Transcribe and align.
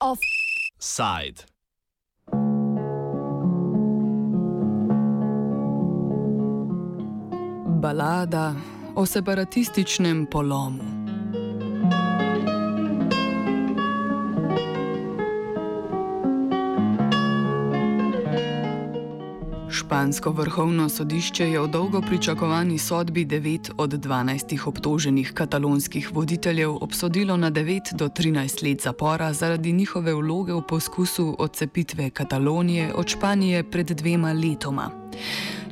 Offside. 0.00 1.44
Balada 7.80 8.56
o 8.94 9.06
separatističnem 9.06 10.26
polomu. 10.26 10.93
Špansko 19.74 20.30
vrhovno 20.30 20.88
sodišče 20.88 21.48
je 21.50 21.60
v 21.60 21.68
dolgo 21.68 22.00
pričakovani 22.00 22.78
sodbi 22.78 23.24
9 23.26 23.70
od 23.76 23.90
12 23.90 24.68
obtoženih 24.68 25.32
katalonskih 25.34 26.12
voditeljev 26.12 26.76
obsodilo 26.80 27.36
na 27.36 27.50
9 27.50 27.94
do 27.94 28.08
13 28.08 28.62
let 28.68 28.82
zapora 28.82 29.32
zaradi 29.32 29.72
njihove 29.72 30.14
vloge 30.14 30.52
v 30.52 30.62
poskusu 30.68 31.36
odcepitve 31.38 32.10
Katalonije 32.10 32.92
od 32.94 33.08
Španije 33.08 33.64
pred 33.70 33.86
dvema 33.86 34.32
letoma. 34.32 34.90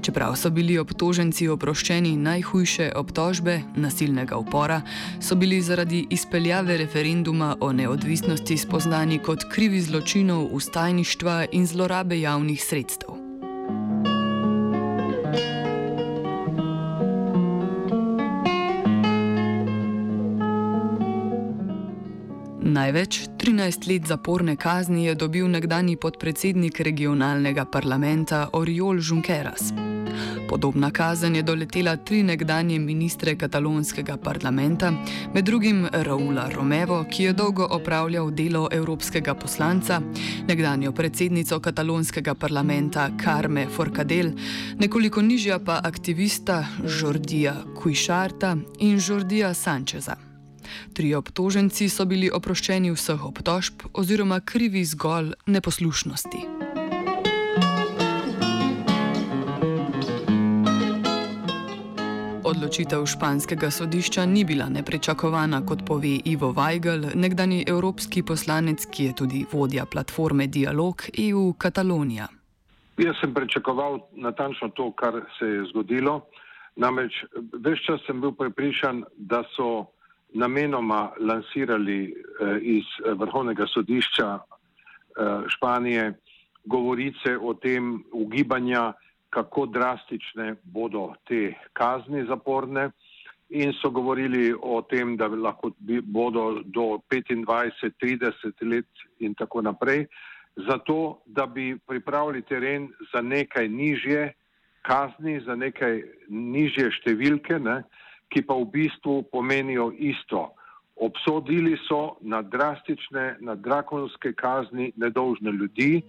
Čeprav 0.03 0.34
so 0.37 0.51
bili 0.51 0.79
obtoženci 0.79 1.48
oproščeni 1.48 2.17
najhujše 2.17 2.93
obtožbe 2.97 3.61
nasilnega 3.77 4.37
upora, 4.37 4.83
so 5.21 5.34
bili 5.34 5.62
zaradi 5.62 6.07
izpeljave 6.11 6.77
referenduma 6.77 7.57
o 7.61 7.73
neodvisnosti 7.73 8.57
spoznani 8.57 9.19
kot 9.19 9.45
krivi 9.53 9.81
zločinov 9.81 10.48
ustajništva 10.51 11.45
in 11.53 11.67
zlorabe 11.67 12.21
javnih 12.21 12.65
sredstev. 12.65 13.22
Največ 22.93 23.29
13 23.41 23.87
let 23.89 24.07
zaporne 24.07 24.57
kazni 24.57 25.07
je 25.07 25.15
dobil 25.15 25.47
nekdani 25.48 25.97
podpredsednik 25.97 26.81
regionalnega 26.81 27.65
parlamenta 27.65 28.49
Oriol 28.53 28.99
Junqueras. 29.01 29.73
Podobna 30.49 30.91
kazen 30.91 31.37
je 31.37 31.43
doletela 31.43 31.97
tri 31.97 32.23
nekdanje 32.23 32.79
ministre 32.79 33.33
katalonskega 33.37 34.17
parlamenta, 34.17 34.91
med 35.34 35.45
drugim 35.45 35.87
Raula 35.93 36.51
Romevo, 36.53 37.05
ki 37.11 37.23
je 37.23 37.33
dolgo 37.33 37.65
opravljal 37.71 38.31
delo 38.31 38.69
evropskega 38.73 39.34
poslanca, 39.34 40.01
nekdanjo 40.49 40.93
predsednico 40.93 41.61
katalonskega 41.61 42.34
parlamenta 42.34 43.09
Carme 43.25 43.67
Forcadell, 43.77 44.34
nekoliko 44.79 45.23
nižja 45.23 45.59
pa 45.65 45.81
aktivista 45.84 46.67
Jordija 47.01 47.55
Kuišarta 47.75 48.56
in 48.81 49.01
Jordija 49.09 49.55
Sančeza. 49.55 50.31
Tri 50.92 51.15
obtoženci 51.15 51.89
so 51.89 52.05
bili 52.05 52.31
oproščeni 52.31 52.92
vseh 52.92 53.25
obtožb 53.25 53.87
oziroma 53.92 54.41
krivi 54.41 54.84
zgolj 54.84 55.33
neposlušnosti. 55.47 56.47
Odločitev 62.53 63.06
španskega 63.06 63.70
sodišča 63.70 64.27
ni 64.27 64.45
bila 64.45 64.67
nepričakovana, 64.69 65.62
kot 65.67 65.87
pove 65.87 66.19
Ivo 66.25 66.50
Weigel, 66.53 67.06
nekdani 67.15 67.65
evropski 67.69 68.23
poslanec, 68.23 68.84
ki 68.93 69.05
je 69.05 69.15
tudi 69.17 69.45
vodja 69.53 69.87
platforme 69.87 70.47
Dialog 70.47 71.03
EU 71.19 71.53
Katalonija. 71.59 72.27
Jaz 72.98 73.17
sem 73.20 73.34
pričakoval 73.34 73.98
natančno 74.12 74.69
to, 74.69 74.91
kar 74.93 75.23
se 75.39 75.47
je 75.47 75.65
zgodilo. 75.70 76.27
Namreč 76.77 77.23
več 77.65 77.87
čas 77.87 78.05
sem 78.06 78.20
bil 78.20 78.34
prepričan, 78.37 79.05
da 79.17 79.43
so 79.56 79.87
namenoma 80.34 81.12
lansirali 81.20 82.00
eh, 82.04 82.59
iz 82.60 82.84
eh, 82.84 83.12
vrhovnega 83.15 83.66
sodišča 83.66 84.38
eh, 84.38 85.43
Španije 85.48 86.12
govorice 86.65 87.37
o 87.41 87.54
tem 87.54 88.04
ugibanja, 88.12 88.92
kako 89.31 89.66
drastične 89.66 90.54
bodo 90.62 91.15
te 91.25 91.54
kazni 91.72 92.26
zaporne. 92.26 92.91
In 93.53 93.72
so 93.72 93.91
govorili 93.91 94.54
o 94.62 94.82
tem, 94.82 95.16
da 95.16 95.26
lahko 95.26 95.71
bodo 96.03 96.62
do 96.65 97.00
25-30 97.12 98.62
let 98.62 98.87
in 99.19 99.34
tako 99.34 99.60
naprej, 99.62 100.06
zato 100.56 101.22
da 101.26 101.47
bi 101.47 101.78
pripravili 101.87 102.42
teren 102.42 102.88
za 103.12 103.21
nekaj 103.21 103.69
nižje 103.69 104.32
kazni, 104.82 105.41
za 105.41 105.56
nekaj 105.56 106.03
nižje 106.28 106.91
številke, 106.91 107.59
ne, 107.59 107.82
ki 108.32 108.43
pa 108.43 108.54
v 108.54 108.65
bistvu 108.72 109.22
pomenijo 109.32 109.93
isto. 109.98 110.54
Obsodili 110.97 111.76
so 111.88 112.16
na 112.20 112.43
drastične, 112.43 113.37
na 113.41 113.54
drakonske 113.54 114.32
kazni 114.32 114.93
nedolžne 114.97 115.53
ljudi. 115.53 116.03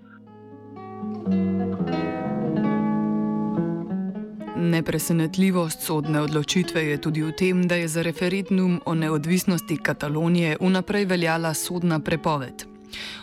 Nepresenetljivost 4.56 5.82
sodne 5.82 6.22
odločitve 6.22 6.84
je 6.86 7.02
tudi 7.02 7.24
v 7.24 7.32
tem, 7.32 7.68
da 7.68 7.76
je 7.76 7.88
za 7.88 8.02
referendum 8.02 8.80
o 8.86 8.96
neodvisnosti 8.96 9.78
Katalonije 9.78 10.58
vnaprej 10.62 11.06
veljala 11.06 11.54
sodna 11.54 12.00
prepoved. 12.00 12.64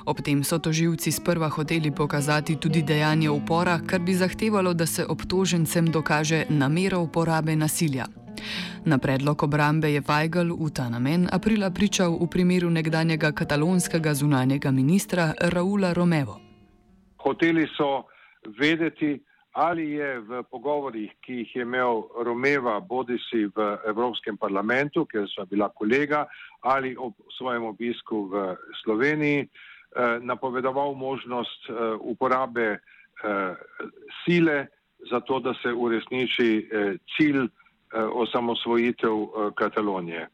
Ob 0.06 0.21
tem 0.21 0.44
so 0.44 0.59
toživci 0.59 1.12
sprva 1.12 1.49
hoteli 1.49 1.91
pokazati 1.91 2.56
tudi 2.56 2.83
dejanje 2.83 3.31
upora, 3.31 3.81
kar 3.87 4.00
bi 4.00 4.15
zahtevalo, 4.15 4.75
da 4.75 4.87
se 4.87 5.06
obtožencem 5.06 5.87
dokaže 5.87 6.44
namero 6.49 7.00
uporabe 7.00 7.56
nasilja. 7.56 8.06
Na 8.85 8.99
predlog 8.99 9.43
obrambe 9.43 9.91
je 9.93 10.01
Weigl 10.01 10.57
v 10.57 10.71
ta 10.73 10.89
namen 10.89 11.29
aprila 11.33 11.71
pričal 11.71 12.17
v 12.17 12.27
primeru 12.31 12.71
nekdanjega 12.71 13.33
katalonskega 13.33 14.15
zunanjega 14.15 14.71
ministra 14.71 15.35
Raula 15.53 15.93
Romevo. 15.93 16.41
Hoteli 17.21 17.69
so 17.77 18.09
vedeti, 18.59 19.21
ali 19.53 20.01
je 20.01 20.21
v 20.21 20.43
pogovorih, 20.51 21.13
ki 21.21 21.33
jih 21.43 21.57
je 21.57 21.63
imel 21.63 22.09
Romeva, 22.25 22.81
bodi 22.81 23.19
si 23.29 23.45
v 23.45 23.77
Evropskem 23.87 24.37
parlamentu, 24.41 25.05
kjer 25.05 25.29
so 25.29 25.45
bila 25.45 25.69
kolega, 25.69 26.25
ali 26.61 26.97
ob 26.97 27.13
svojem 27.37 27.65
obisku 27.65 28.31
v 28.33 28.57
Sloveniji, 28.83 29.45
eh, 29.45 30.19
napovedoval 30.25 30.95
možnost 30.95 31.69
eh, 31.69 31.75
uporabe 32.01 32.79
eh, 32.79 33.55
sile 34.25 34.67
za 35.11 35.21
to, 35.21 35.41
da 35.41 35.55
se 35.63 35.73
uresniči 35.73 36.69
cilj 37.17 37.45
Eh, 37.45 37.59
osamosvojitev 37.93 39.12
eh, 39.12 39.51
Katalonije. 39.55 40.28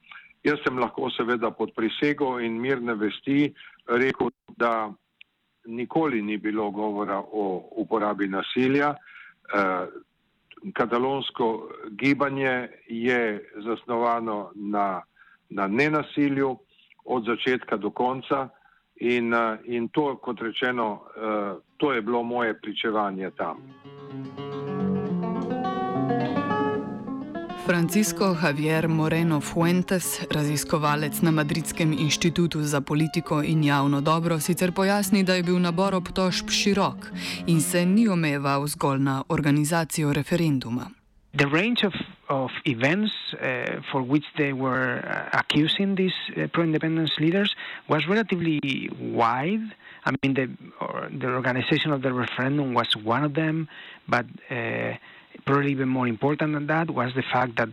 Jaz 0.44 0.58
sem 0.64 0.78
lahko 0.78 1.10
seveda 1.10 1.50
pod 1.50 1.72
prisego 1.76 2.40
in 2.40 2.60
mirne 2.60 2.94
vesti 2.94 3.54
rekel, 3.86 4.30
da 4.56 4.92
nikoli 5.66 6.22
ni 6.22 6.36
bilo 6.36 6.70
govora 6.70 7.18
o 7.18 7.68
uporabi 7.76 8.28
nasilja. 8.28 8.94
Eh, 8.94 9.86
katalonsko 10.72 11.68
gibanje 11.90 12.68
je 12.88 13.50
zasnovano 13.64 14.50
na, 14.54 15.02
na 15.50 15.66
nenasilju 15.66 16.56
od 17.04 17.24
začetka 17.24 17.76
do 17.76 17.90
konca 17.90 18.48
in, 18.96 19.34
in 19.64 19.88
to, 19.88 20.16
kot 20.16 20.40
rečeno, 20.40 21.02
to 21.76 21.92
je 21.92 22.02
bilo 22.02 22.22
moje 22.22 22.60
pričevanje 22.60 23.30
tam. 23.30 23.56
Francisco 27.66 28.34
Javier 28.34 28.88
Moreno 28.88 29.40
Fuentes, 29.40 30.22
raziskovalec 30.30 31.20
na 31.22 31.30
Madridskem 31.30 31.92
inštitutu 31.92 32.62
za 32.62 32.80
politiko 32.80 33.42
in 33.42 33.64
javno 33.64 34.00
dobro, 34.00 34.40
sicer 34.40 34.72
pojasni, 34.72 35.24
da 35.24 35.34
je 35.34 35.42
bil 35.42 35.58
nabor 35.58 35.94
obtožb 35.94 36.50
širok 36.50 37.10
in 37.46 37.60
se 37.60 37.86
ni 37.86 38.08
omejeval 38.08 38.66
zgolj 38.66 38.98
na 38.98 39.22
organizacijo 39.28 40.12
referenduma. 40.12 40.90
The 41.34 41.46
range 41.46 41.86
of, 41.86 41.94
of 42.28 42.50
events 42.64 43.12
uh, 43.34 43.82
for 43.90 44.02
which 44.02 44.26
they 44.36 44.52
were 44.52 45.02
uh, 45.02 45.38
accusing 45.40 45.96
these 45.96 46.14
uh, 46.36 46.46
pro 46.52 46.62
independence 46.62 47.12
leaders 47.18 47.50
was 47.88 48.06
relatively 48.08 48.60
wide. 49.00 49.74
I 50.04 50.10
mean, 50.22 50.34
the, 50.34 50.46
the 51.18 51.28
organization 51.34 51.92
of 51.92 52.02
the 52.02 52.12
referendum 52.12 52.74
was 52.74 52.88
one 53.04 53.24
of 53.24 53.34
them, 53.34 53.68
but 54.08 54.26
uh, 54.50 54.94
probably 55.44 55.70
even 55.70 55.88
more 55.88 56.06
important 56.08 56.54
than 56.54 56.66
that 56.66 56.90
was 56.90 57.12
the 57.14 57.22
fact 57.22 57.56
that 57.56 57.68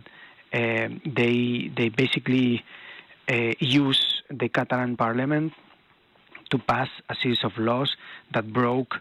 uh, 0.52 0.88
they 1.04 1.70
they 1.76 1.88
basically 1.88 2.64
uh, 3.28 3.52
use 3.58 4.22
the 4.30 4.48
Catalan 4.48 4.96
parliament 4.96 5.52
to 6.50 6.58
pass 6.58 6.88
a 7.08 7.14
series 7.14 7.42
of 7.44 7.56
laws 7.58 7.96
that 8.32 8.52
broke 8.52 8.96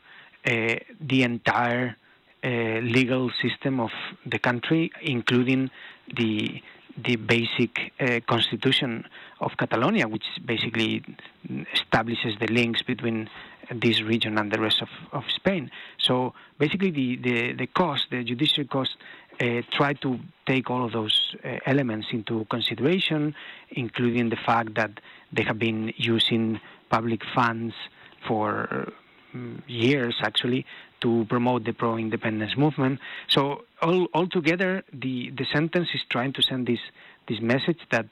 uh, 0.46 0.76
the 1.00 1.24
entire 1.24 1.96
uh, 2.44 2.48
legal 2.82 3.32
system 3.42 3.80
of 3.80 3.92
the 4.26 4.40
country, 4.40 4.92
including 5.02 5.70
the 6.18 6.62
the 6.98 7.16
basic 7.16 7.92
uh, 8.00 8.20
constitution 8.28 9.06
of 9.40 9.52
Catalonia, 9.58 10.08
which 10.08 10.26
basically 10.46 11.04
establishes 11.74 12.36
the 12.40 12.48
links 12.48 12.82
between 12.84 13.30
this 13.72 14.02
region 14.02 14.38
and 14.38 14.52
the 14.52 14.60
rest 14.60 14.82
of, 14.82 14.90
of 15.12 15.24
Spain. 15.30 15.72
So 15.98 16.34
basically, 16.60 16.92
the, 16.92 17.16
the, 17.16 17.54
the 17.54 17.68
cost, 17.68 18.08
the 18.12 18.24
judicial 18.24 18.66
cost, 18.66 18.98
uh, 19.42 19.62
try 19.72 19.94
to 19.94 20.20
take 20.46 20.70
all 20.70 20.86
of 20.86 20.92
those 20.92 21.36
uh, 21.44 21.58
elements 21.66 22.08
into 22.12 22.46
consideration, 22.46 23.34
including 23.72 24.30
the 24.30 24.36
fact 24.36 24.76
that 24.76 25.00
they 25.32 25.44
have 25.44 25.58
been 25.58 25.94
using 25.98 26.60
public 26.90 27.22
funds 27.34 27.74
for 28.28 28.94
um, 29.34 29.64
years, 29.68 30.16
actually, 30.22 30.66
to 31.04 31.26
promote 31.30 31.66
the 31.66 31.74
pro-independence 31.74 32.58
movement. 32.58 33.00
So 33.28 33.66
all 33.82 34.08
altogether, 34.14 34.84
the 34.92 35.30
the 35.38 35.46
sentence 35.46 35.90
is 35.94 36.02
trying 36.10 36.34
to 36.34 36.42
send 36.42 36.68
this 36.68 36.84
this 37.28 37.40
message 37.40 37.82
that 37.92 38.08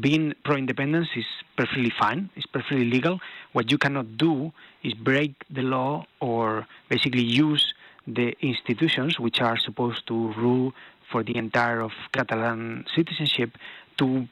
being 0.00 0.34
pro-independence 0.44 1.08
is 1.14 1.26
perfectly 1.56 1.92
fine, 2.02 2.28
it's 2.34 2.46
perfectly 2.46 2.86
legal. 2.96 3.20
What 3.52 3.70
you 3.70 3.78
cannot 3.78 4.16
do 4.16 4.52
is 4.82 4.92
break 4.94 5.32
the 5.48 5.62
law 5.62 6.06
or 6.20 6.66
basically 6.88 7.22
use 7.22 7.64
the 8.06 8.34
institutions 8.40 9.20
which 9.20 9.40
are 9.40 9.56
supposed 9.56 10.06
to 10.08 10.32
rule 10.32 10.72
for 11.10 11.22
the 11.22 11.36
entire 11.36 11.80
of 11.80 11.92
Catalan 12.12 12.86
citizenship 12.96 13.50
to 13.98 14.26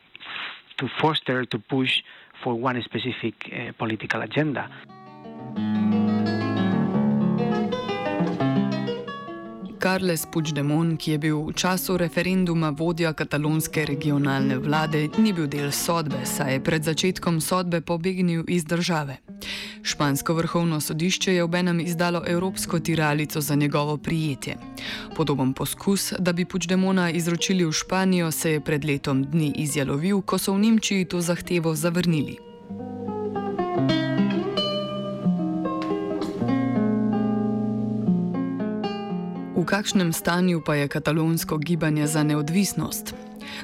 to 0.79 0.89
foster 1.01 1.45
to 1.45 1.59
push 1.59 2.03
for 2.43 2.55
one 2.55 2.83
specific 2.83 3.35
uh, 3.53 3.73
political 3.79 4.21
agenda. 4.23 4.69
Carles 9.93 10.27
Puigdemont, 10.33 10.97
ki 10.97 11.11
je 11.11 11.19
bil 11.19 11.41
v 11.45 11.53
času 11.53 11.99
referenduma 12.01 12.71
vodja 12.73 13.11
katalonske 13.13 13.83
regionalne 13.85 14.57
vlade, 14.57 15.03
ni 15.21 15.35
bil 15.37 15.45
del 15.53 15.69
sodbe, 15.69 16.23
saj 16.25 16.55
je 16.55 16.61
pred 16.65 16.81
začetkom 16.81 17.41
sodbe 17.45 17.83
pobegnil 17.85 18.41
iz 18.49 18.65
države. 18.65 19.19
Špansko 19.85 20.33
vrhovno 20.35 20.81
sodišče 20.81 21.35
je 21.35 21.43
obenem 21.45 21.81
izdalo 21.81 22.23
evropsko 22.27 22.81
tiralico 22.81 23.41
za 23.41 23.55
njegovo 23.55 23.97
prijetje. 23.97 24.57
Podoben 25.17 25.53
poskus, 25.53 26.13
da 26.19 26.33
bi 26.33 26.49
Puigdemona 26.49 27.11
izročili 27.11 27.65
v 27.65 27.73
Španijo, 27.73 28.31
se 28.31 28.53
je 28.53 28.65
pred 28.65 28.85
letom 28.85 29.25
dni 29.25 29.53
izjalovil, 29.57 30.23
ko 30.23 30.39
so 30.39 30.57
v 30.57 30.59
Nemčiji 30.59 31.05
to 31.05 31.21
zahtevo 31.21 31.75
zavrnili. 31.75 32.52
V 39.63 39.67
kakšnem 39.67 40.11
stanju 40.13 40.59
pa 40.67 40.75
je 40.75 40.89
katalonsko 40.89 41.59
gibanje 41.59 42.07
za 42.07 42.23
neodvisnost? 42.23 43.15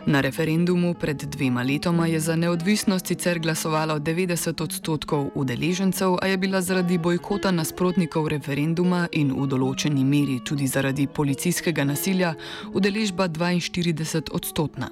Na 0.07 0.21
referendumu 0.21 0.95
pred 0.95 1.17
dvema 1.17 1.63
letoma 1.63 2.07
je 2.07 2.21
za 2.21 2.37
neodvisnost 2.37 3.07
sicer 3.07 3.39
glasovalo 3.39 3.99
90 3.99 4.63
odstotkov 4.63 5.31
udeležencev, 5.35 6.15
a 6.23 6.27
je 6.27 6.37
bila 6.37 6.61
zaradi 6.61 6.99
bojkota 6.99 7.51
nasprotnikov 7.51 8.29
referenduma 8.29 9.09
in 9.13 9.35
v 9.35 9.47
določeni 9.51 10.05
meri 10.05 10.39
tudi 10.39 10.71
zaradi 10.71 11.07
policijskega 11.07 11.85
nasilja 11.85 12.35
udeležba 12.75 13.27
42 13.29 14.31
odstotna. 14.31 14.91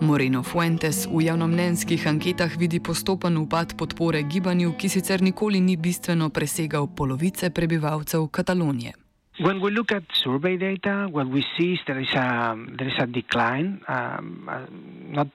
Moreno 0.00 0.42
Fuentes 0.42 1.06
v 1.06 1.28
javnomnenjskih 1.30 2.08
anketah 2.10 2.58
vidi 2.58 2.80
postopen 2.80 3.38
upad 3.38 3.78
podpore 3.78 4.22
gibanju, 4.22 4.74
ki 4.74 4.88
sicer 4.88 5.22
nikoli 5.22 5.60
ni 5.60 5.76
bistveno 5.76 6.28
presegal 6.30 6.90
polovice 6.90 7.54
prebivalcev 7.54 8.26
Katalonije. 8.26 9.03
When 9.40 9.60
we 9.60 9.72
look 9.72 9.90
at 9.90 10.04
survey 10.12 10.56
data, 10.56 11.08
what 11.10 11.26
we 11.26 11.44
see 11.58 11.72
is 11.72 11.80
there 11.88 11.98
is 11.98 12.12
a 12.14 12.56
there 12.78 12.86
is 12.86 12.94
a 13.00 13.06
decline, 13.06 13.82
um, 13.88 14.48
uh, 14.48 14.66
not 14.70 15.26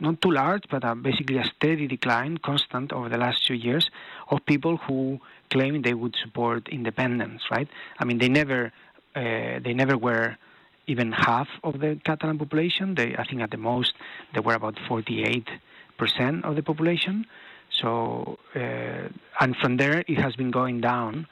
not 0.00 0.22
too 0.22 0.30
large, 0.30 0.64
but 0.70 0.82
uh, 0.82 0.94
basically 0.94 1.36
a 1.36 1.44
steady 1.44 1.86
decline, 1.86 2.38
constant 2.38 2.94
over 2.94 3.10
the 3.10 3.18
last 3.18 3.46
two 3.46 3.52
years, 3.54 3.90
of 4.30 4.46
people 4.46 4.78
who 4.78 5.20
claim 5.50 5.82
they 5.82 5.92
would 5.92 6.16
support 6.16 6.66
independence. 6.68 7.42
Right? 7.50 7.68
I 7.98 8.06
mean, 8.06 8.16
they 8.16 8.30
never 8.30 8.72
uh, 9.14 9.58
they 9.62 9.74
never 9.74 9.98
were 9.98 10.38
even 10.86 11.12
half 11.12 11.48
of 11.62 11.78
the 11.80 12.00
Catalan 12.04 12.38
population. 12.38 12.94
They, 12.94 13.16
I 13.16 13.24
think, 13.24 13.42
at 13.42 13.50
the 13.50 13.58
most, 13.58 13.92
they 14.32 14.40
were 14.40 14.54
about 14.54 14.78
48 14.88 15.50
percent 15.98 16.46
of 16.46 16.56
the 16.56 16.62
population. 16.62 17.26
So, 17.70 18.38
uh, 18.56 19.08
and 19.40 19.56
from 19.60 19.76
there, 19.76 20.04
it 20.08 20.18
has 20.18 20.36
been 20.36 20.50
going 20.50 20.80
down 20.80 21.26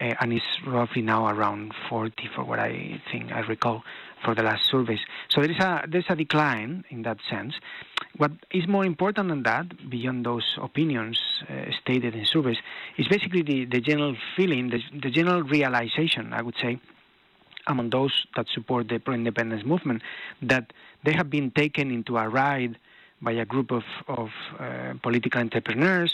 uh, 0.00 0.14
and 0.20 0.32
it's 0.32 0.44
roughly 0.66 1.02
now 1.02 1.26
around 1.26 1.72
40 1.88 2.14
for 2.34 2.44
what 2.44 2.58
I 2.58 3.00
think 3.10 3.32
I 3.32 3.40
recall 3.40 3.82
for 4.24 4.34
the 4.34 4.42
last 4.42 4.68
surveys. 4.70 5.00
So 5.28 5.40
there 5.40 5.50
is 5.50 5.58
a 5.58 5.84
there's 5.88 6.04
a 6.08 6.16
decline 6.16 6.84
in 6.90 7.02
that 7.02 7.18
sense. 7.28 7.54
What 8.16 8.32
is 8.50 8.68
more 8.68 8.84
important 8.84 9.28
than 9.28 9.42
that, 9.44 9.90
beyond 9.90 10.26
those 10.26 10.58
opinions 10.60 11.18
uh, 11.48 11.70
stated 11.80 12.14
in 12.14 12.26
surveys, 12.26 12.58
is 12.98 13.08
basically 13.08 13.42
the, 13.42 13.64
the 13.64 13.80
general 13.80 14.14
feeling, 14.36 14.68
the, 14.68 14.80
the 15.00 15.10
general 15.10 15.42
realization, 15.42 16.32
I 16.32 16.42
would 16.42 16.56
say, 16.60 16.78
among 17.66 17.90
those 17.90 18.26
that 18.36 18.46
support 18.54 18.88
the 18.88 18.98
pro-independence 18.98 19.64
movement, 19.64 20.02
that 20.42 20.72
they 21.04 21.12
have 21.12 21.30
been 21.30 21.50
taken 21.50 21.90
into 21.90 22.18
a 22.18 22.28
ride 22.28 22.76
by 23.22 23.32
a 23.32 23.44
group 23.46 23.70
of, 23.70 23.84
of 24.08 24.28
uh, 24.58 24.94
political 25.02 25.40
entrepreneurs 25.40 26.12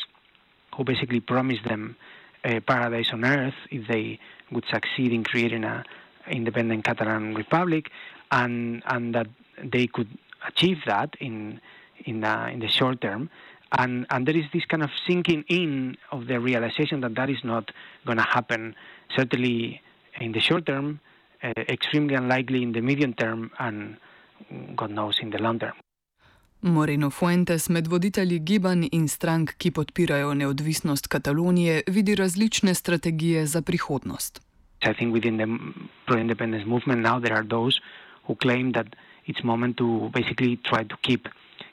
who 0.76 0.84
basically 0.84 1.20
promised 1.20 1.64
them 1.64 1.96
a 2.44 2.60
paradise 2.60 3.10
on 3.12 3.24
earth 3.24 3.54
if 3.70 3.86
they 3.88 4.18
would 4.50 4.64
succeed 4.72 5.12
in 5.12 5.24
creating 5.24 5.64
a 5.64 5.84
independent 6.30 6.84
Catalan 6.84 7.34
republic, 7.34 7.90
and 8.30 8.82
and 8.86 9.14
that 9.14 9.28
they 9.62 9.86
could 9.86 10.08
achieve 10.46 10.78
that 10.86 11.16
in 11.20 11.60
in 12.04 12.20
the, 12.20 12.48
in 12.48 12.60
the 12.60 12.68
short 12.68 13.00
term. 13.00 13.30
And, 13.72 14.06
and 14.10 14.26
there 14.26 14.36
is 14.36 14.46
this 14.52 14.64
kind 14.64 14.82
of 14.82 14.90
sinking 15.06 15.44
in 15.48 15.96
of 16.10 16.26
the 16.26 16.40
realization 16.40 17.00
that 17.02 17.14
that 17.16 17.28
is 17.28 17.44
not 17.44 17.70
going 18.06 18.16
to 18.16 18.24
happen, 18.24 18.74
certainly 19.14 19.82
in 20.20 20.32
the 20.32 20.40
short 20.40 20.64
term, 20.64 21.00
uh, 21.42 21.52
extremely 21.68 22.14
unlikely 22.14 22.62
in 22.62 22.72
the 22.72 22.80
medium 22.80 23.12
term, 23.12 23.50
and 23.58 23.98
God 24.74 24.90
knows 24.90 25.18
in 25.20 25.30
the 25.30 25.38
long 25.38 25.58
term. 25.58 25.74
Moreno 26.60 27.10
Fuentes 27.10 27.68
med 27.68 27.86
voditelji 27.86 28.38
gibanj 28.38 28.88
in 28.92 29.08
strank, 29.08 29.52
ki 29.58 29.70
podpirajo 29.70 30.32
neodvisnost 30.34 31.06
Katalonije, 31.06 31.82
vidi 31.86 32.14
različne 32.14 32.74
strategije 32.74 33.46
za 33.46 33.62
prihodnost. 33.62 34.42
I 34.82 34.94
think 34.94 35.14
within 35.14 35.36
the 35.38 35.46
pro-independence 36.06 36.66
movement 36.66 37.02
now 37.02 37.20
there 37.20 37.34
are 37.36 37.46
those 37.48 37.80
who 38.26 38.34
claim 38.34 38.72
that 38.72 38.86
it's 39.26 39.44
moment 39.44 39.76
to 39.76 40.10
basically 40.14 40.56
try 40.56 40.88
to 40.88 40.96
keep 41.02 41.28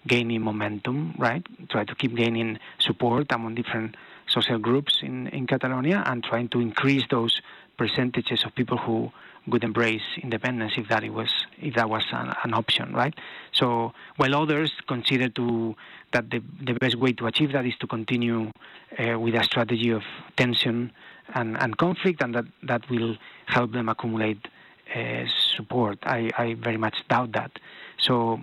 gaining 0.08 0.44
momentum, 0.44 1.14
right? 1.20 1.48
Try 1.68 1.86
to 1.86 1.96
keep 1.96 2.16
gaining 2.16 2.58
support 2.80 3.32
among 3.32 3.56
different 3.56 3.96
social 4.28 4.60
groups 4.60 5.02
in, 5.02 5.28
in 5.28 5.48
Catalonia 5.48 6.04
and 6.06 6.24
trying 6.24 6.48
to 6.50 6.60
increase 6.60 7.06
those 7.10 7.42
percentages 7.78 8.46
of 8.46 8.54
people 8.56 8.78
who 8.78 9.12
would 9.48 9.64
embrace 9.64 10.02
independence 10.22 10.74
if 10.78 10.88
that 10.90 11.04
it 11.04 11.14
was 11.14 11.32
if 11.60 11.76
that 11.76 11.90
was 11.90 12.04
an, 12.12 12.34
an 12.44 12.54
option, 12.54 12.94
right? 12.94 13.14
So 13.52 13.94
while 14.18 14.36
others 14.36 14.72
consider 14.88 15.30
to 15.30 15.76
that 16.12 16.30
the, 16.30 16.42
the 16.64 16.74
best 16.74 16.96
way 16.96 17.14
to 17.14 17.28
achieve 17.28 17.52
that 17.54 17.66
is 17.66 17.76
to 17.80 17.88
continue 17.88 18.52
uh, 18.98 19.20
with 19.20 19.36
a 19.36 19.44
strategy 19.44 19.92
of 19.92 20.04
tension 20.36 20.92
and, 21.34 21.58
and 21.62 21.78
conflict, 21.78 22.22
and 22.24 22.34
that 22.36 22.46
that 22.64 22.90
will 22.90 23.18
help 23.46 23.72
them 23.72 23.90
accumulate 23.90 24.48
uh, 24.96 25.24
support. 25.56 26.00
I, 26.04 26.30
I 26.38 26.54
very 26.56 26.78
much 26.78 26.96
doubt 27.10 27.34
that. 27.34 27.52
So 27.98 28.40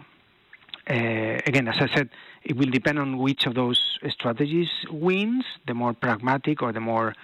uh, 0.90 0.94
again, 0.94 1.68
as 1.68 1.76
I 1.80 1.88
said, 1.94 2.10
it 2.42 2.56
will 2.56 2.70
depend 2.70 2.98
on 2.98 3.18
which 3.18 3.46
of 3.46 3.54
those 3.54 3.98
strategies 4.08 4.68
wins, 4.90 5.44
the 5.66 5.74
more 5.74 5.92
pragmatic 5.92 6.62
or 6.62 6.72
the 6.72 6.80
more 6.80 7.14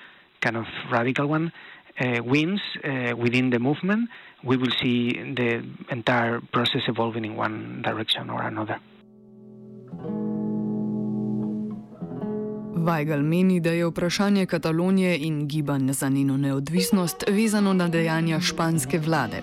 kind 0.41 0.57
of 0.57 0.67
radical 0.91 1.27
one 1.27 1.53
wins 2.25 2.61
uh, 2.85 3.17
within 3.17 3.51
the 3.51 3.59
movement, 3.59 4.09
we 4.45 4.57
will 4.57 4.73
see 4.83 5.13
the 5.35 5.63
entire 5.91 6.41
process 6.53 6.83
evolving 6.89 7.25
in 7.25 7.37
one 7.37 7.83
direction 7.83 8.31
or 8.31 8.43
another. 8.43 8.79
Weigel 12.89 13.23
meni, 13.23 13.61
da 13.61 13.71
je 13.71 13.87
vprašanje 13.87 14.47
Katalonije 14.47 15.19
in 15.19 15.49
gibanje 15.49 15.93
za 15.93 16.09
njeno 16.09 16.37
neodvisnost 16.37 17.25
vezano 17.29 17.73
na 17.73 17.89
dejanja 17.89 18.41
španske 18.41 18.99
vlade. 18.99 19.43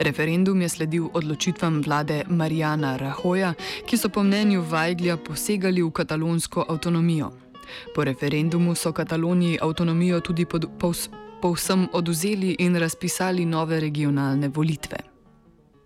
Referendum 0.00 0.62
je 0.62 0.68
sledil 0.68 1.08
odločitvam 1.14 1.82
vlade 1.86 2.22
Marijana 2.28 2.96
Rahoja, 2.96 3.54
ki 3.86 3.96
so 3.96 4.08
po 4.08 4.22
mnenju 4.22 4.64
Weiglja 4.70 5.16
posegali 5.16 5.82
v 5.82 5.90
katalonsko 5.90 6.64
avtonomijo. 6.68 7.30
Po 7.94 8.04
referendumu 8.04 8.74
so 8.74 8.92
Kataloniji 8.92 9.58
avtonomijo 9.62 10.20
tudi 10.20 10.44
pod, 10.44 10.66
pos, 10.78 11.08
povsem 11.44 11.88
oduzeli 11.92 12.56
in 12.64 12.78
razpisali 12.80 13.44
nove 13.44 13.80
regionalne 13.80 14.48
volitve. 14.48 14.96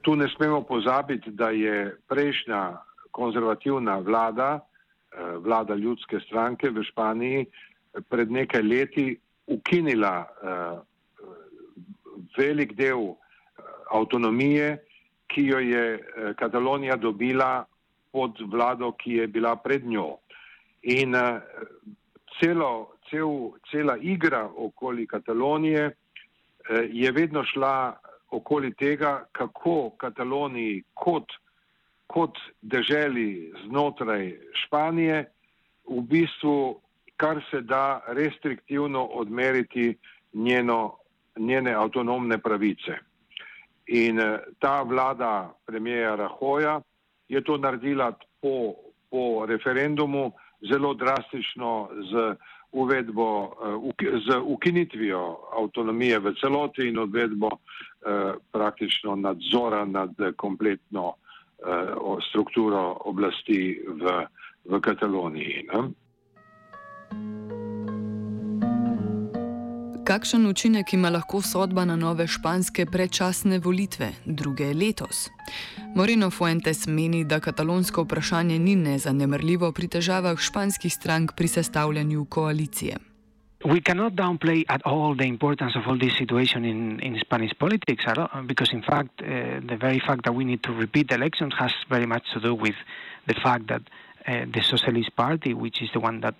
Tu 0.06 0.14
ne 0.16 0.28
smemo 0.36 0.62
pozabiti, 0.62 1.30
da 1.30 1.50
je 1.50 1.96
prejšnja 2.06 2.76
konzervativna 3.10 3.98
vlada, 3.98 4.60
eh, 4.60 5.36
vlada 5.42 5.74
ljudske 5.74 6.20
stranke 6.20 6.70
v 6.70 6.84
Španiji, 6.86 7.46
pred 8.08 8.30
nekaj 8.30 8.62
leti 8.62 9.18
ukinila 9.46 10.14
eh, 10.22 10.78
velik 12.38 12.76
del 12.78 13.10
eh, 13.10 13.16
avtonomije, 13.90 14.76
ki 15.26 15.42
jo 15.44 15.58
je 15.58 15.84
Katalonija 16.38 16.96
dobila 16.96 17.64
pod 18.12 18.38
vlado, 18.46 18.92
ki 18.92 19.12
je 19.12 19.26
bila 19.26 19.56
pred 19.56 19.84
njo. 19.84 20.16
In 20.82 21.14
celo, 22.40 22.94
cel, 23.10 23.52
cela 23.70 23.96
igra 24.00 24.48
okoli 24.56 25.06
Katalonije 25.06 25.90
je 26.90 27.12
vedno 27.12 27.44
šla 27.44 27.96
okoli 28.30 28.74
tega, 28.74 29.24
kako 29.32 29.90
Kataloniji 29.96 30.82
kot, 30.94 31.32
kot 32.06 32.38
deželi 32.62 33.52
znotraj 33.64 34.36
Španije 34.52 35.24
v 35.88 36.02
bistvu 36.02 36.80
kar 37.18 37.42
se 37.50 37.60
da 37.60 38.02
restriktivno 38.06 39.04
odmeriti 39.04 39.96
njeno, 40.32 40.96
njene 41.36 41.74
avtonomne 41.74 42.38
pravice. 42.38 42.98
In 43.86 44.20
eh, 44.20 44.38
ta 44.58 44.82
vlada 44.82 45.54
premijeja 45.66 46.14
Rahoja 46.14 46.80
je 47.28 47.44
to 47.44 47.56
naredila 47.56 48.12
po, 48.40 48.74
po 49.10 49.46
referendumu 49.46 50.32
zelo 50.60 50.94
drastično 50.94 51.88
z 52.10 52.34
uvedbo, 52.72 53.52
eh, 54.02 54.20
z 54.28 54.40
ukinitvijo 54.44 55.38
avtonomije 55.62 56.18
v 56.18 56.34
celoti 56.40 56.88
in 56.88 56.98
uvedbo 56.98 57.50
eh, 57.52 58.34
praktično 58.52 59.16
nadzora 59.16 59.84
nad 59.84 60.10
kompletno 60.36 61.14
strukturo 62.28 62.96
oblasti 63.04 63.82
v, 63.88 64.26
v 64.64 64.80
Kataloniji. 64.80 65.66
Ne? 65.72 65.90
Kakšen 70.08 70.46
učinek 70.46 70.92
ima 70.92 71.10
lahko 71.10 71.42
sodba 71.42 71.84
na 71.84 71.96
nove 71.96 72.24
španske 72.26 72.86
predčasne 72.86 73.58
volitve, 73.58 74.06
druge 74.24 74.70
letos? 74.72 75.28
Moreno 75.96 76.30
Fuentes 76.30 76.86
meni, 76.86 77.24
da 77.24 77.40
katalonsko 77.40 78.06
vprašanje 78.06 78.56
ni 78.58 78.76
nezanemrljivo 78.76 79.68
pri 79.72 79.88
težavah 79.88 80.40
španskih 80.40 80.94
strank 80.94 81.36
pri 81.36 81.48
sestavljanju 81.48 82.24
koalicije. 82.24 82.96
We 83.64 83.84
cannot 83.84 84.12
downplay 84.14 84.64
at 84.68 84.80
all 84.86 85.14
the 85.16 85.28
importance 85.28 85.78
of 85.78 85.84
all 85.86 85.98
this 85.98 86.16
situation 86.16 86.64
in, 86.64 87.00
in 87.02 87.20
Spanish 87.20 87.52
politics, 87.58 88.04
because 88.46 88.72
in 88.72 88.82
fact, 88.82 89.20
uh, 89.20 89.60
the 89.68 89.76
very 89.76 90.00
fact 90.00 90.24
that 90.24 90.34
we 90.34 90.44
need 90.44 90.62
to 90.62 90.72
repeat 90.72 91.12
elections 91.12 91.52
has 91.58 91.72
very 91.90 92.06
much 92.06 92.24
to 92.32 92.40
do 92.40 92.54
with 92.54 92.76
the 93.26 93.34
fact 93.44 93.68
that 93.68 93.82
uh, 93.84 94.46
the 94.54 94.62
Socialist 94.62 95.14
Party, 95.16 95.52
which 95.52 95.82
is 95.82 95.90
the 95.92 96.00
one 96.00 96.20
that, 96.20 96.34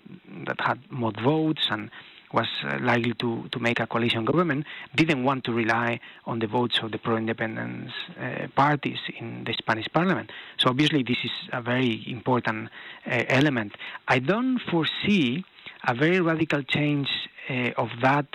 that 0.47 0.59
had 0.59 0.79
more 0.89 1.13
votes 1.23 1.67
and 1.69 1.91
was 2.33 2.47
uh, 2.63 2.77
likely 2.81 3.13
to, 3.15 3.47
to 3.51 3.59
make 3.59 3.79
a 3.79 3.87
coalition 3.87 4.25
government, 4.25 4.65
didn't 4.95 5.23
want 5.23 5.43
to 5.45 5.53
rely 5.53 5.99
on 6.25 6.39
the 6.39 6.47
votes 6.47 6.79
of 6.83 6.91
the 6.91 6.97
pro-independence 6.97 7.91
uh, 8.19 8.47
parties 8.55 8.99
in 9.19 9.43
the 9.45 9.53
Spanish 9.53 9.87
parliament. 9.93 10.31
So 10.57 10.69
obviously 10.69 11.03
this 11.03 11.17
is 11.23 11.31
a 11.51 11.61
very 11.61 12.03
important 12.07 12.69
uh, 13.05 13.23
element. 13.27 13.75
I 14.07 14.19
don't 14.19 14.59
foresee 14.59 15.43
a 15.87 15.93
very 15.93 16.19
radical 16.19 16.61
change 16.63 17.09
uh, 17.49 17.71
of 17.77 17.89
that 18.01 18.27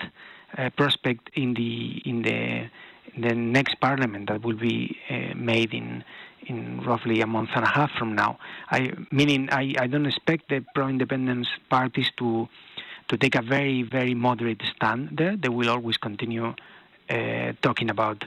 uh, 0.57 0.69
prospect 0.71 1.29
in 1.33 1.53
the 1.53 2.01
in 2.05 2.21
the 2.21 2.69
in 3.13 3.21
the 3.21 3.35
next 3.35 3.79
parliament 3.79 4.27
that 4.29 4.43
will 4.43 4.57
be 4.57 4.97
uh, 5.09 5.33
made 5.35 5.73
in 5.73 6.03
in 6.47 6.81
roughly 6.81 7.21
a 7.21 7.27
month 7.27 7.49
and 7.55 7.63
a 7.63 7.67
half 7.67 7.91
from 7.97 8.15
now. 8.15 8.37
I 8.69 8.91
meaning 9.11 9.49
I, 9.51 9.73
I 9.79 9.87
don't 9.87 10.05
expect 10.05 10.49
the 10.49 10.63
pro-independence 10.73 11.47
parties 11.69 12.11
to 12.17 12.47
to 13.07 13.17
take 13.17 13.35
a 13.35 13.41
very, 13.41 13.83
very 13.83 14.13
moderate 14.13 14.61
stand 14.75 15.09
there. 15.11 15.35
They 15.35 15.49
will 15.49 15.69
always 15.69 15.97
continue 15.97 16.53
uh, 17.09 17.53
talking 17.61 17.89
about 17.89 18.25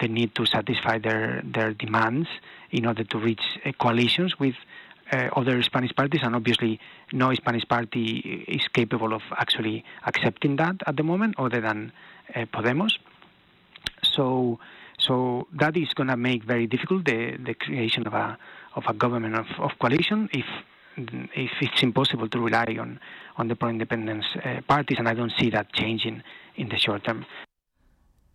the 0.00 0.08
need 0.08 0.34
to 0.34 0.44
satisfy 0.44 0.98
their, 0.98 1.42
their 1.44 1.72
demands 1.72 2.28
in 2.70 2.86
order 2.86 3.04
to 3.04 3.18
reach 3.18 3.42
uh, 3.64 3.72
coalitions 3.72 4.38
with 4.38 4.54
uh, 5.10 5.30
other 5.34 5.62
Spanish 5.62 5.94
parties, 5.94 6.20
and 6.22 6.36
obviously, 6.36 6.78
no 7.12 7.32
Spanish 7.32 7.66
party 7.66 8.44
is 8.46 8.68
capable 8.68 9.14
of 9.14 9.22
actually 9.38 9.82
accepting 10.06 10.56
that 10.56 10.76
at 10.86 10.96
the 10.98 11.02
moment, 11.02 11.34
other 11.38 11.62
than 11.62 11.92
uh, 12.34 12.44
Podemos. 12.52 12.98
So, 14.02 14.58
so 14.98 15.46
that 15.54 15.76
is 15.78 15.94
going 15.94 16.08
to 16.08 16.16
make 16.16 16.44
very 16.44 16.66
difficult 16.66 17.06
the, 17.06 17.38
the 17.42 17.54
creation 17.54 18.06
of 18.06 18.12
a 18.12 18.36
of 18.74 18.84
a 18.86 18.92
government 18.92 19.34
of, 19.34 19.46
of 19.58 19.70
coalition 19.78 20.28
if 20.32 20.44
if 21.34 21.50
it's 21.60 21.82
impossible 21.82 22.28
to 22.28 22.40
rely 22.40 22.76
on, 22.80 22.98
on 23.36 23.48
the 23.48 23.56
pro-independence 23.56 24.26
uh, 24.36 24.60
parties, 24.66 24.98
and 24.98 25.08
I 25.08 25.14
don't 25.14 25.32
see 25.38 25.50
that 25.50 25.72
changing 25.72 26.22
in 26.56 26.68
the 26.68 26.78
short 26.78 27.04
term. 27.04 27.24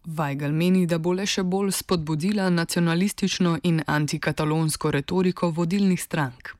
Weigel 0.05 0.51
meni, 0.51 0.85
da 0.85 0.97
bo 0.99 1.13
le 1.15 1.23
še 1.23 1.45
bolj 1.47 1.71
spodbudila 1.77 2.49
nacionalistično 2.51 3.53
in 3.63 3.79
antikatalonsko 3.87 4.91
retoriko 4.91 5.51
vodilnih 5.55 6.01
strank. 6.01 6.51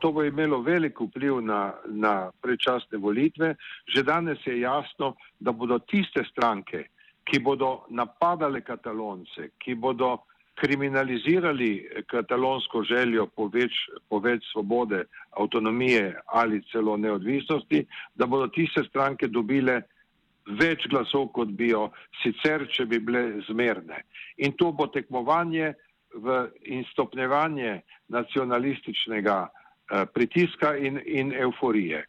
To 0.00 0.12
bo 0.12 0.24
imelo 0.24 0.62
velik 0.64 1.00
vpliv 1.00 1.42
na, 1.44 1.74
na 1.88 2.30
predčasne 2.40 2.96
volitve. 3.00 3.54
Že 3.92 4.02
danes 4.02 4.46
je 4.46 4.60
jasno, 4.60 5.14
da 5.40 5.52
bodo 5.52 5.78
tiste 5.84 6.24
stranke, 6.30 6.86
ki 7.24 7.40
bodo 7.44 7.84
napadale 7.90 8.62
katalonce, 8.64 9.50
ki 9.60 9.74
bodo 9.74 10.16
kriminalizirali 10.56 11.88
katalonsko 12.10 12.82
željo 12.88 13.26
po 13.26 13.48
več, 13.52 13.76
po 14.08 14.18
več 14.24 14.44
svobode, 14.52 15.04
avtonomije 15.36 16.14
ali 16.26 16.62
celo 16.72 16.96
neodvisnosti, 16.96 17.84
da 18.14 18.26
bodo 18.26 18.48
tiste 18.54 18.84
stranke 18.88 19.28
dobile 19.28 19.82
več 20.46 20.86
glasov, 20.90 21.28
kot 21.34 21.52
bi 21.58 21.72
jo 21.72 21.90
sicer, 22.22 22.66
če 22.70 22.86
bi 22.86 23.00
bile 23.02 23.42
zmerne. 23.50 24.02
In 24.38 24.54
to 24.56 24.72
bo 24.72 24.86
tekmovanje 24.94 25.74
v, 26.14 26.36
in 26.64 26.84
stopnjevanje 26.92 27.80
nacionalističnega 28.14 29.38
eh, 29.46 30.06
pritiska 30.14 30.76
in, 30.76 31.00
in 31.04 31.34
euforije. 31.34 32.04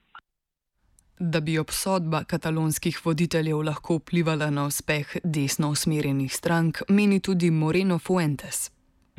Da 1.19 1.39
bi 1.41 1.57
obsodba 1.57 2.23
katalonskih 2.29 2.99
voditeljev 3.05 3.63
lahko 3.65 3.95
vplivala 3.97 4.51
na 4.53 4.67
uspeh 4.69 5.15
desno 5.23 5.71
usmerjenih 5.73 6.33
strank, 6.33 6.81
meni 6.89 7.19
tudi 7.19 7.49
Moreno 7.51 7.97
Fuentes. 7.99 8.69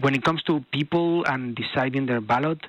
When 0.02 0.14
it 0.14 0.24
comes 0.24 0.42
to 0.44 0.60
people 0.70 1.24
and 1.26 1.56
deciding 1.56 2.06
their 2.06 2.20
ballot, 2.20 2.62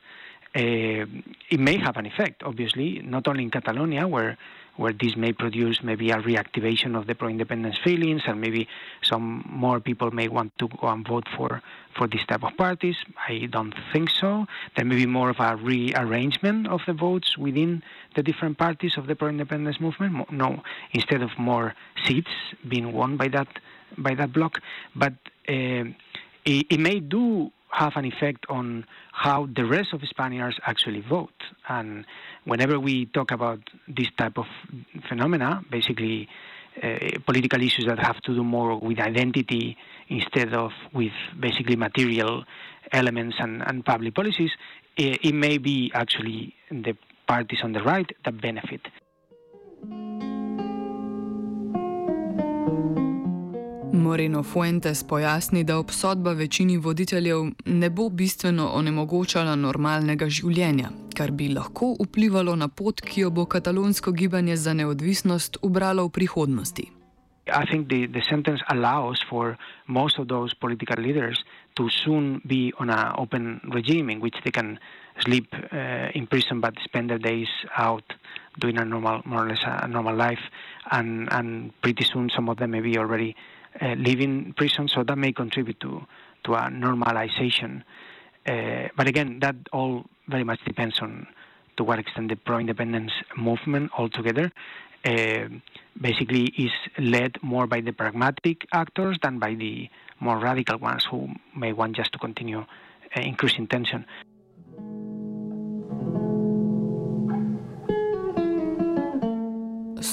uh, 0.56 1.06
it 1.50 1.60
may 1.60 1.78
have 1.78 2.00
an 2.00 2.08
effect, 2.08 2.42
obviously, 2.44 3.02
not 3.06 3.28
only 3.28 3.44
in 3.44 3.52
Catalonia, 3.52 4.08
where 4.08 4.36
where 4.80 4.94
this 4.94 5.18
may 5.18 5.34
produce 5.34 5.84
maybe 5.84 6.10
a 6.10 6.16
reactivation 6.30 6.98
of 6.98 7.06
the 7.06 7.14
pro-independence 7.14 7.78
feelings, 7.84 8.22
and 8.26 8.40
maybe 8.40 8.66
some 9.02 9.44
more 9.50 9.82
people 9.82 10.10
may 10.12 10.30
want 10.30 10.58
to 10.58 10.70
go 10.70 10.88
and 10.88 11.06
vote 11.06 11.28
for 11.36 11.62
for 11.98 12.08
this 12.08 12.26
type 12.30 12.44
of 12.44 12.56
parties. 12.56 12.96
I 13.28 13.50
don't 13.52 13.76
think 13.92 14.10
so. 14.10 14.46
There 14.76 14.86
may 14.86 14.96
be 14.96 15.06
more 15.06 15.30
of 15.32 15.40
a 15.42 15.58
rearrangement 15.58 16.68
of 16.68 16.80
the 16.88 16.94
votes 16.94 17.38
within 17.38 17.84
the 18.16 18.24
different 18.24 18.58
parties 18.58 18.98
of 18.98 19.08
the 19.08 19.16
pro-independence 19.16 19.82
movement. 19.82 20.32
No, 20.32 20.64
instead 20.94 21.22
of 21.22 21.32
more 21.38 21.76
seats 22.06 22.32
being 22.66 22.94
won 22.94 23.18
by 23.18 23.28
that 23.36 23.50
by 23.98 24.16
that 24.16 24.32
bloc, 24.32 24.62
but 24.96 25.14
uh, 25.50 25.84
it, 26.46 26.66
it 26.74 26.80
may 26.80 27.02
do 27.02 27.52
have 27.72 27.94
an 27.96 28.06
effect 28.06 28.46
on 28.50 28.86
how 29.12 29.48
the 29.56 29.66
rest 29.66 29.94
of 29.94 30.02
Spaniards 30.10 30.58
actually 30.66 31.02
vote. 31.02 31.44
And 31.68 32.06
whenever 32.46 32.80
we 32.80 33.06
talk 33.08 33.32
about 33.32 33.60
this 33.88 34.08
type 34.18 34.38
of 34.38 34.46
phenomena, 35.08 35.64
basically 35.70 36.28
uh, 36.82 36.98
political 37.26 37.62
issues 37.62 37.86
that 37.88 38.00
have 38.00 38.22
to 38.22 38.34
do 38.34 38.44
more 38.44 38.80
with 38.80 39.00
identity 39.00 39.78
instead 40.08 40.54
of 40.54 40.72
with 40.94 41.12
basically 41.40 41.76
material 41.76 42.44
elements 42.92 43.36
and, 43.40 43.64
and 43.68 43.86
public 43.86 44.16
policies, 44.16 44.52
it, 44.98 45.14
uh, 45.14 45.28
it 45.28 45.34
may 45.34 45.58
be 45.58 45.92
actually 45.94 46.56
the 46.72 46.96
parties 47.28 47.60
on 47.64 47.74
the 47.74 47.84
right 47.84 48.12
that 48.26 48.40
benefit. 48.42 48.82
Moreno 53.94 54.44
Fuentes 54.44 55.04
pojasni, 55.04 55.64
da 55.64 55.78
obsodba 55.78 56.32
večini 56.32 56.78
voditeljev 56.78 57.38
ne 57.66 57.90
bo 57.90 58.10
bistveno 58.10 58.68
onemogočala 58.74 59.56
normalnega 59.56 60.30
življenja, 60.30 60.90
kar 61.18 61.32
bi 61.32 61.48
lahko 61.54 61.96
vplivalo 62.00 62.56
na 62.56 62.68
pot, 62.68 63.02
ki 63.02 63.22
jo 63.22 63.32
bo 63.32 63.46
katalonsko 63.46 64.12
gibanje 64.12 64.58
za 64.58 64.74
neodvisnost 64.74 65.58
ubralo 65.62 66.06
v 66.06 66.16
prihodnosti. 66.20 66.86
I 67.50 67.66
think 67.66 67.90
the, 67.90 68.08
the 68.08 68.22
sentence 68.30 68.62
allows 68.70 69.20
for 69.30 69.58
most 69.88 70.20
of 70.20 70.28
those 70.28 70.54
political 70.54 71.02
leaders 71.02 71.44
to 71.76 71.90
soon 71.90 72.42
be 72.46 72.72
on 72.80 72.90
an 72.90 73.14
open 73.18 73.60
regime 73.74 74.10
in 74.10 74.22
which 74.22 74.36
they 74.44 74.52
can 74.52 74.78
sleep 75.26 75.48
uh, 75.54 76.10
in 76.14 76.28
prison 76.28 76.62
but 76.62 76.74
spend 76.86 77.10
their 77.10 77.20
days 77.20 77.50
out 77.78 78.04
doing 78.60 78.78
a 78.78 78.86
normal, 78.86 79.22
more 79.26 79.46
or 79.46 79.50
less 79.50 79.64
a 79.64 79.88
normal 79.88 80.16
life. 80.16 80.40
And, 80.92 81.32
and 81.32 81.74
pretty 81.82 82.06
soon 82.06 82.30
some 82.30 82.50
of 82.50 82.58
them 82.58 82.72
may 82.72 82.82
be 82.82 82.98
already 82.98 83.36
uh, 83.82 83.88
in 83.88 84.54
prison, 84.54 84.88
so 84.88 85.04
that 85.04 85.18
may 85.18 85.32
contribute 85.32 85.80
to, 85.82 86.06
to 86.46 86.54
a 86.54 86.62
normalization. 86.70 87.84
Uh, 88.48 88.88
but 88.96 89.08
again, 89.08 89.40
that 89.42 89.56
all 89.72 90.06
very 90.28 90.44
much 90.44 90.60
depends 90.66 91.00
on 91.02 91.28
to 91.78 91.84
what 91.84 92.00
extent 92.00 92.30
the 92.30 92.36
pro-independence 92.36 93.12
movement 93.38 93.92
altogether 93.98 94.52
uh, 95.06 95.48
basically 96.02 96.46
is 96.58 96.72
led 96.98 97.38
more 97.42 97.68
by 97.68 97.80
the 97.82 97.92
pragmatic 97.92 98.66
actors 98.74 99.18
than 99.24 99.40
by 99.40 99.54
the 99.54 99.90
more 100.20 100.38
radical 100.38 100.78
ones 100.78 101.06
who 101.10 101.30
may 101.56 101.72
want 101.72 101.96
just 101.96 102.12
to 102.12 102.20
continue 102.20 102.60
uh, 102.60 103.22
increasing 103.22 103.66
tension. 103.68 104.06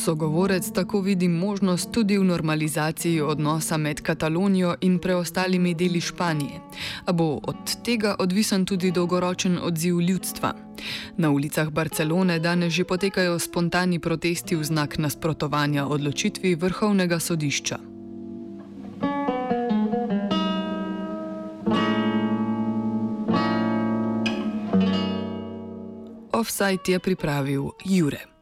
Sogovorec 0.07 0.71
tako 0.71 1.01
vidi 1.01 1.29
možnost 1.29 1.91
tudi 1.93 2.19
v 2.19 2.25
normalizaciji 2.25 3.21
odnosa 3.21 3.77
med 3.77 4.01
Katalonijo 4.03 4.75
in 4.81 4.99
preostalimi 4.99 5.75
deli 5.75 6.01
Španije, 6.01 6.61
a 7.05 7.13
bo 7.13 7.41
od 7.43 7.83
tega 7.85 8.15
odvisen 8.19 8.67
tudi 8.67 8.91
dolgoročen 8.91 9.59
odziv 9.63 10.01
ljudstva. 10.01 10.53
Na 11.17 11.31
ulicah 11.31 11.71
Barcelone 11.71 12.39
danes 12.39 12.73
že 12.73 12.85
potekajo 12.85 13.39
spontani 13.39 13.99
protesti 13.99 14.57
v 14.57 14.65
znak 14.65 14.99
nasprotovanja 14.99 15.87
odločitvi 15.87 16.55
vrhovnega 16.55 17.19
sodišča. 17.19 17.79
Offside 26.33 26.93
je 26.93 26.99
pripravil 26.99 27.71
Jure. 27.85 28.36